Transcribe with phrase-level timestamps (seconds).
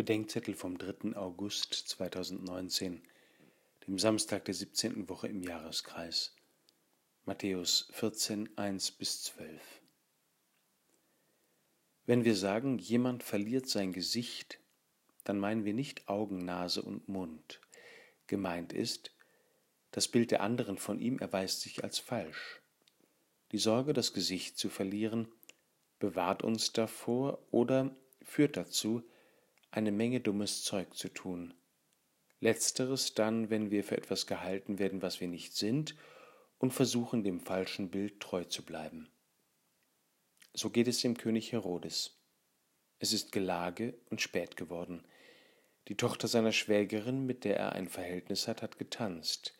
[0.00, 1.14] Bedenkzettel vom 3.
[1.14, 3.02] August 2019,
[3.86, 5.10] dem Samstag der 17.
[5.10, 6.34] Woche im Jahreskreis.
[7.26, 9.60] Matthäus 14, 1 bis 12.
[12.06, 14.58] Wenn wir sagen, jemand verliert sein Gesicht,
[15.24, 17.60] dann meinen wir nicht Augen, Nase und Mund.
[18.26, 19.10] Gemeint ist,
[19.90, 22.62] das Bild der anderen von ihm erweist sich als falsch.
[23.52, 25.28] Die Sorge, das Gesicht zu verlieren,
[25.98, 29.02] bewahrt uns davor oder führt dazu,
[29.70, 31.54] eine Menge dummes Zeug zu tun.
[32.40, 35.94] Letzteres dann, wenn wir für etwas gehalten werden, was wir nicht sind,
[36.58, 39.10] und versuchen, dem falschen Bild treu zu bleiben.
[40.52, 42.18] So geht es dem König Herodes.
[42.98, 45.06] Es ist Gelage und spät geworden.
[45.88, 49.54] Die Tochter seiner Schwägerin, mit der er ein Verhältnis hat, hat getanzt.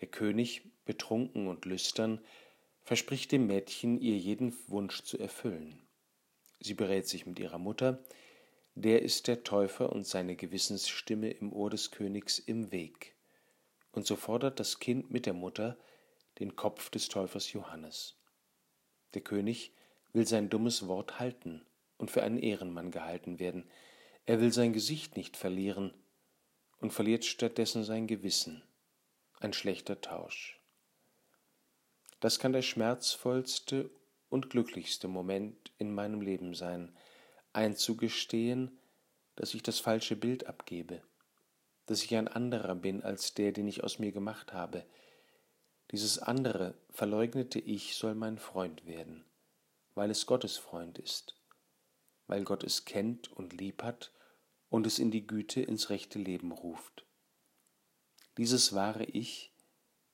[0.00, 2.20] Der König, betrunken und lüstern,
[2.82, 5.86] verspricht dem Mädchen, ihr jeden Wunsch zu erfüllen.
[6.60, 8.04] Sie berät sich mit ihrer Mutter,
[8.74, 13.14] der ist der Täufer und seine Gewissensstimme im Ohr des Königs im Weg.
[13.92, 15.78] Und so fordert das Kind mit der Mutter
[16.40, 18.16] den Kopf des Täufers Johannes.
[19.14, 19.72] Der König
[20.12, 21.64] will sein dummes Wort halten
[21.98, 23.70] und für einen Ehrenmann gehalten werden.
[24.26, 25.94] Er will sein Gesicht nicht verlieren
[26.80, 28.62] und verliert stattdessen sein Gewissen.
[29.38, 30.60] Ein schlechter Tausch.
[32.18, 33.90] Das kann der schmerzvollste
[34.30, 36.96] und glücklichste Moment in meinem Leben sein,
[37.54, 38.78] einzugestehen,
[39.36, 41.02] dass ich das falsche Bild abgebe,
[41.86, 44.84] dass ich ein anderer bin als der, den ich aus mir gemacht habe.
[45.90, 49.24] Dieses andere, verleugnete Ich soll mein Freund werden,
[49.94, 51.36] weil es Gottes Freund ist,
[52.26, 54.12] weil Gott es kennt und lieb hat
[54.68, 57.04] und es in die Güte ins rechte Leben ruft.
[58.36, 59.52] Dieses wahre Ich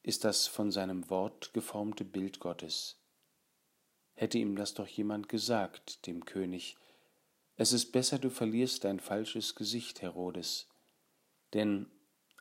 [0.02, 2.98] ist das von seinem Wort geformte Bild Gottes.
[4.14, 6.76] Hätte ihm das doch jemand gesagt, dem König,
[7.60, 10.66] es ist besser, du verlierst dein falsches Gesicht, Herodes,
[11.52, 11.90] denn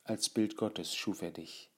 [0.06, 1.70] als Bild Gottes schuf er dich.